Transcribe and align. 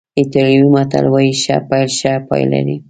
ایټالوي 0.19 0.69
متل 0.75 1.05
وایي 1.13 1.33
ښه 1.41 1.55
پیل 1.69 1.87
ښه 1.99 2.13
پای 2.27 2.43
لري. 2.51 2.77